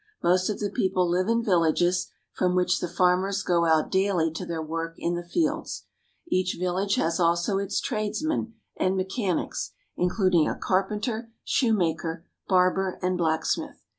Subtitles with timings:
[0.23, 4.31] Most of the people live in vil lages, from which the farmers go out daily
[4.31, 5.83] to their work in the fields.
[6.27, 13.15] Each village has also its trades men and mechanics, including a carpenter, shoemaker, barber, and
[13.15, 13.83] blacksmith.